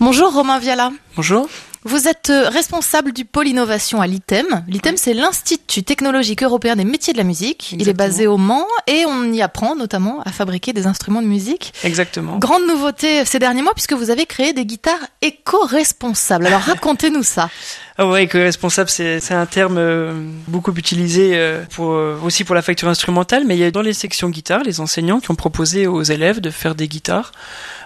Bonjour 0.00 0.32
Romain 0.32 0.60
Viala. 0.60 0.92
Bonjour. 1.16 1.48
Vous 1.82 2.06
êtes 2.06 2.30
euh, 2.30 2.48
responsable 2.48 3.12
du 3.12 3.24
pôle 3.24 3.48
innovation 3.48 4.00
à 4.00 4.06
l'ITEM. 4.06 4.46
L'ITEM, 4.68 4.96
c'est 4.96 5.12
l'Institut 5.12 5.82
technologique 5.82 6.44
européen 6.44 6.76
des 6.76 6.84
métiers 6.84 7.12
de 7.12 7.18
la 7.18 7.24
musique. 7.24 7.72
Il 7.76 7.88
est 7.88 7.94
basé 7.94 8.28
au 8.28 8.36
Mans 8.36 8.66
et 8.86 9.06
on 9.06 9.32
y 9.32 9.42
apprend 9.42 9.74
notamment 9.74 10.20
à 10.24 10.30
fabriquer 10.30 10.72
des 10.72 10.86
instruments 10.86 11.20
de 11.20 11.26
musique. 11.26 11.72
Exactement. 11.82 12.38
Grande 12.38 12.64
nouveauté 12.68 13.24
ces 13.24 13.40
derniers 13.40 13.62
mois 13.62 13.74
puisque 13.74 13.92
vous 13.92 14.10
avez 14.10 14.24
créé 14.24 14.52
des 14.52 14.66
guitares 14.66 15.04
éco-responsables. 15.20 16.46
Alors 16.46 16.60
racontez-nous 16.66 17.24
ça. 17.24 17.50
Ah 17.96 18.06
ouais, 18.06 18.24
éco-responsable, 18.24 18.88
c'est 18.90 19.32
un 19.32 19.46
terme 19.46 19.78
euh, 19.78 20.12
beaucoup 20.46 20.72
utilisé 20.74 21.32
euh, 21.34 21.64
pour, 21.74 21.88
aussi 22.24 22.44
pour 22.44 22.54
la 22.54 22.62
facture 22.62 22.88
instrumentale, 22.88 23.42
mais 23.46 23.56
il 23.56 23.60
y 23.60 23.64
a 23.64 23.72
dans 23.72 23.82
les 23.82 23.94
sections 23.94 24.30
guitare, 24.30 24.62
les 24.62 24.78
enseignants 24.78 25.18
qui 25.18 25.32
ont 25.32 25.36
proposé 25.36 25.88
aux 25.88 26.04
élèves 26.04 26.40
de 26.40 26.50
faire 26.50 26.76
des 26.76 26.86
guitares 26.86 27.32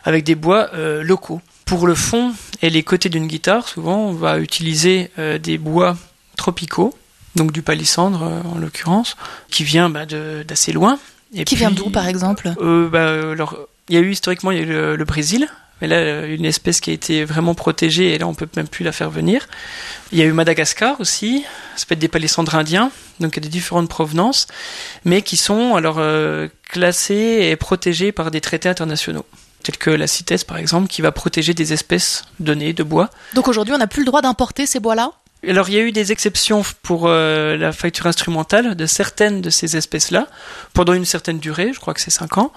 avec 0.05 0.25
des 0.25 0.35
bois 0.35 0.69
locaux. 1.03 1.41
Pour 1.65 1.87
le 1.87 1.95
fond 1.95 2.35
et 2.61 2.71
les 2.71 2.83
côtés 2.83 3.09
d'une 3.09 3.27
guitare, 3.27 3.69
souvent, 3.69 3.99
on 3.99 4.13
va 4.13 4.39
utiliser 4.39 5.11
euh, 5.19 5.39
des 5.39 5.59
bois 5.59 5.97
tropicaux, 6.37 6.97
donc 7.35 7.53
du 7.53 7.63
palissandre 7.63 8.23
euh, 8.23 8.55
en 8.55 8.59
l'occurrence, 8.59 9.17
qui 9.51 9.65
vient 9.65 9.89
bah, 9.89 10.07
d'assez 10.07 10.73
loin. 10.73 10.99
Et 11.35 11.45
qui 11.45 11.57
vient 11.57 11.71
d'où, 11.71 11.91
par 11.91 12.07
exemple? 12.09 12.53
euh, 12.61 12.89
bah, 12.89 13.33
alors, 13.33 13.57
Il 13.89 13.95
y 13.95 13.99
a 13.99 14.01
eu 14.01 14.11
historiquement 14.11 14.51
il 14.51 14.59
y 14.59 14.61
a 14.61 14.65
eu 14.65 14.97
le, 14.97 15.05
Brésil, 15.05 15.49
mais 15.81 15.89
là, 15.89 16.27
une 16.27 16.45
espèce 16.45 16.81
qui 16.81 16.91
a 16.91 16.93
été 16.93 17.25
vraiment 17.25 17.55
protégée, 17.55 18.15
et 18.15 18.19
là, 18.19 18.27
on 18.27 18.35
peut 18.35 18.49
même 18.57 18.69
plus 18.69 18.85
la 18.85 18.93
faire 18.93 19.11
venir. 19.11 19.49
Il 20.13 20.19
y 20.19 20.23
a 20.23 20.27
eu 20.27 20.33
Madagascar 20.33 21.01
aussi, 21.01 21.45
ça 21.75 21.87
peut 21.87 21.95
être 21.95 22.01
des 22.01 22.09
palissandres 22.09 22.55
indiens, 22.55 22.91
donc 23.19 23.37
il 23.37 23.43
y 23.43 23.47
a 23.47 23.49
des 23.49 23.49
différentes 23.49 23.89
provenances, 23.89 24.47
mais 25.05 25.23
qui 25.23 25.37
sont 25.37 25.75
alors 25.75 26.01
classés 26.69 27.49
et 27.51 27.57
protégés 27.57 28.13
par 28.13 28.31
des 28.31 28.41
traités 28.41 28.69
internationaux 28.69 29.25
tels 29.63 29.79
que 29.79 29.91
la 29.91 30.07
CITES 30.07 30.45
par 30.47 30.57
exemple, 30.57 30.89
qui 30.89 31.03
va 31.03 31.13
protéger 31.13 31.55
des 31.55 31.73
espèces 31.73 32.25
données 32.41 32.73
de 32.73 32.83
bois. 32.83 33.11
Donc 33.35 33.49
aujourd'hui, 33.49 33.75
on 33.75 33.79
n'a 33.79 33.87
plus 33.87 34.03
le 34.03 34.07
droit 34.07 34.23
d'importer 34.23 34.67
ces 34.67 34.81
bois-là? 34.81 35.13
Alors 35.47 35.69
il 35.69 35.75
y 35.75 35.79
a 35.79 35.83
eu 35.83 35.91
des 35.91 36.13
exceptions 36.13 36.63
pour 36.83 37.07
euh, 37.07 37.57
la 37.57 37.73
facture 37.73 38.07
instrumentale 38.07 38.77
de 38.77 38.87
certaines 38.87 39.41
de 39.41 39.51
ces 39.51 39.77
espèces-là 39.77 40.29
pendant 40.73 40.93
une 40.93 41.05
certaine 41.05 41.39
durée, 41.39 41.73
je 41.73 41.81
crois 41.81 41.95
que 41.95 42.01
c'est 42.01 42.11
5 42.11 42.39
ans. 42.39 42.53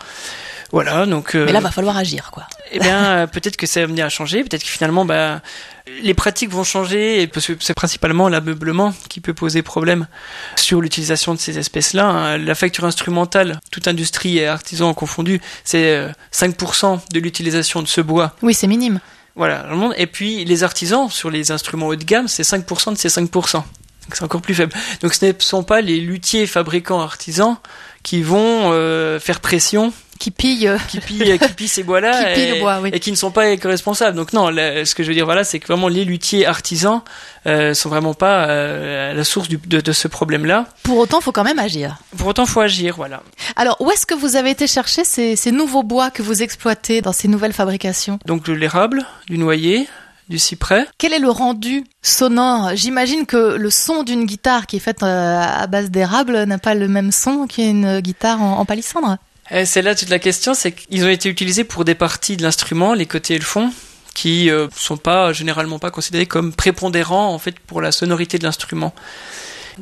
Voilà, 0.71 1.05
donc. 1.05 1.35
Euh, 1.35 1.45
Mais 1.45 1.51
là, 1.51 1.59
va 1.61 1.71
falloir 1.71 1.97
agir, 1.97 2.31
quoi. 2.31 2.47
Eh 2.71 2.79
bien, 2.79 3.03
euh, 3.05 3.27
peut-être 3.27 3.57
que 3.57 3.67
ça 3.67 3.81
va 3.81 3.85
venir 3.87 4.05
à 4.05 4.09
changer. 4.09 4.43
Peut-être 4.43 4.63
que 4.63 4.69
finalement, 4.69 5.05
bah, 5.05 5.41
les 6.01 6.13
pratiques 6.13 6.49
vont 6.49 6.63
changer. 6.63 7.21
Et 7.21 7.31
c'est 7.59 7.73
principalement 7.73 8.29
l'ameublement 8.29 8.93
qui 9.09 9.21
peut 9.21 9.33
poser 9.33 9.61
problème 9.61 10.07
sur 10.55 10.81
l'utilisation 10.81 11.33
de 11.33 11.39
ces 11.39 11.57
espèces-là. 11.57 12.05
Hein. 12.05 12.37
La 12.37 12.55
facture 12.55 12.85
instrumentale, 12.85 13.59
toute 13.71 13.87
industrie 13.87 14.37
et 14.39 14.47
artisan 14.47 14.93
confondus, 14.93 15.41
c'est 15.63 16.07
5% 16.33 16.99
de 17.11 17.19
l'utilisation 17.19 17.81
de 17.81 17.87
ce 17.87 18.01
bois. 18.01 18.35
Oui, 18.41 18.53
c'est 18.53 18.67
minime. 18.67 18.99
Voilà. 19.35 19.67
Et 19.97 20.07
puis 20.07 20.45
les 20.45 20.63
artisans 20.63 21.09
sur 21.09 21.29
les 21.29 21.51
instruments 21.51 21.87
haut 21.87 21.95
de 21.95 22.03
gamme, 22.03 22.27
c'est 22.27 22.43
5% 22.43 22.93
de 22.93 22.97
ces 22.97 23.09
5%. 23.09 23.63
c'est 24.13 24.23
encore 24.23 24.41
plus 24.41 24.55
faible. 24.55 24.73
Donc 25.01 25.13
ce 25.13 25.25
ne 25.25 25.33
sont 25.39 25.63
pas 25.63 25.81
les 25.81 25.99
luthiers, 25.99 26.47
fabricants, 26.47 27.01
artisans 27.01 27.57
qui 28.01 28.21
vont 28.21 28.71
euh, 28.71 29.19
faire 29.19 29.41
pression 29.41 29.91
qui 30.25 30.31
pillent. 30.31 30.71
Qui 30.87 30.99
pillent 30.99 31.37
qui 31.37 31.53
pillent 31.53 31.67
ces 31.67 31.83
bois 31.83 32.01
là 32.01 32.35
et, 32.35 32.59
bois, 32.59 32.79
oui. 32.81 32.89
et, 32.91 32.99
qui 32.99 33.11
ne 33.11 33.15
sont 33.15 33.29
pas 33.29 33.49
éco-responsables. 33.49 34.17
Donc 34.17 34.33
non 34.33 34.47
ce 34.47 34.95
que 34.95 35.03
je 35.03 35.07
veux 35.09 35.13
dire 35.13 35.25
voilà 35.25 35.43
c'est 35.43 35.59
que 35.59 35.67
vraiment 35.67 35.87
les 35.87 36.03
luthiers 36.03 36.47
artisans 36.47 37.01
euh, 37.45 37.75
sont 37.75 37.89
vraiment 37.89 38.15
pas 38.15 38.47
euh, 38.47 39.11
à 39.11 39.13
la 39.13 39.23
source 39.23 39.47
du, 39.47 39.57
de, 39.57 39.81
de, 39.81 39.91
ce 39.91 40.07
problème 40.07 40.45
là 40.45 40.65
pour 40.81 40.97
autant 40.97 41.21
faut 41.21 41.31
quand 41.31 41.43
même 41.43 41.59
agir. 41.59 41.97
Pour 42.17 42.27
autant 42.27 42.47
faut 42.47 42.61
agir 42.61 42.95
voilà. 42.95 43.21
Alors 43.55 43.79
où 43.81 43.91
est-ce 43.91 44.07
que 44.07 44.15
vous 44.15 44.35
avez 44.35 44.49
été 44.49 44.65
chercher 44.65 45.03
ces, 45.03 45.35
ces 45.35 45.51
nouveaux 45.51 45.83
bois 45.83 46.09
que 46.09 46.23
vous 46.23 46.41
exploitez 46.41 47.01
dans 47.01 47.13
ces 47.13 47.27
nouvelles 47.27 47.53
fabrications? 47.53 48.17
Donc 48.25 48.45
de 48.45 48.53
l'érable 48.53 49.05
du 49.27 49.37
noyer 49.37 49.87
du 50.27 50.39
cyprès. 50.39 50.87
Quel 50.97 51.13
est 51.13 51.19
le 51.19 51.29
rendu 51.29 51.83
sonore? 52.01 52.71
J'imagine 52.73 53.27
que 53.27 53.57
le 53.57 53.69
son 53.69 54.01
d'une 54.01 54.25
guitare 54.25 54.65
qui 54.65 54.77
est 54.77 54.79
faite 54.79 55.03
euh, 55.03 55.39
à 55.39 55.67
base 55.67 55.91
d'érable 55.91 56.45
n'a 56.45 56.57
pas 56.57 56.73
le 56.73 56.87
même 56.87 57.11
son 57.11 57.45
qu'une 57.45 57.99
guitare 57.99 58.41
en, 58.41 58.65
palissandre. 58.65 59.17
Eh, 59.51 59.65
c'est 59.65 59.81
là 59.81 59.95
toute 59.95 60.09
la 60.09 60.19
question, 60.19 60.53
c'est 60.53 60.71
qu'ils 60.71 61.05
ont 61.05 61.09
été 61.09 61.29
utilisés 61.29 61.63
pour 61.63 61.85
des 61.85 61.95
parties 61.95 62.37
de 62.37 62.43
l'instrument, 62.43 62.93
les 62.93 63.05
côtés 63.05 63.35
et 63.35 63.39
le 63.39 63.45
fond, 63.45 63.71
qui 64.15 64.49
euh, 64.49 64.67
sont 64.75 64.97
pas 64.97 65.33
généralement 65.33 65.77
pas 65.77 65.91
considérés 65.91 66.25
comme 66.25 66.53
prépondérants 66.53 67.33
en 67.33 67.37
fait 67.37 67.59
pour 67.59 67.81
la 67.81 67.91
sonorité 67.91 68.39
de 68.39 68.43
l'instrument. 68.43 68.93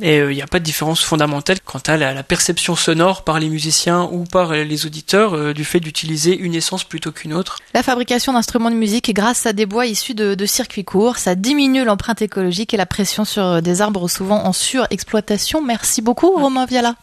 Et 0.02 0.16
il 0.16 0.22
euh, 0.22 0.34
n'y 0.34 0.42
a 0.42 0.48
pas 0.48 0.58
de 0.58 0.64
différence 0.64 1.04
fondamentale 1.04 1.60
quant 1.64 1.82
à 1.86 1.98
la, 1.98 2.24
perception 2.24 2.76
sonore 2.76 3.24
par 3.24 3.40
les 3.40 3.48
musiciens 3.48 4.10
ou 4.12 4.24
par 4.24 4.52
les 4.52 4.86
auditeurs 4.88 5.36
euh, 5.36 5.54
du 5.54 5.64
fait 5.64 5.80
d'utiliser 5.80 6.36
une 6.36 6.56
essence 6.56 6.84
plutôt 6.84 7.12
qu'une 7.12 7.34
autre. 7.34 7.60
La 7.76 7.84
fabrication 7.84 8.34
d'instruments 8.34 8.72
de 8.72 8.76
musique 8.76 9.14
grâce 9.14 9.46
à 9.46 9.54
des 9.54 9.68
bois 9.68 9.86
issus 9.86 10.16
de, 10.16 10.34
de 10.34 10.46
circuits 10.48 10.84
courts, 10.84 11.18
ça 11.18 11.36
diminue 11.36 11.86
l'empreinte 11.86 12.24
écologique 12.24 12.74
et 12.74 12.78
la 12.78 12.88
pression 12.88 13.24
sur 13.24 13.62
des 13.62 13.82
arbres 13.82 14.10
souvent 14.10 14.44
en 14.44 14.52
surexploitation. 14.52 15.62
Merci 15.62 16.02
beaucoup 16.02 16.32
Romain 16.32 16.66
Viala. 16.66 16.96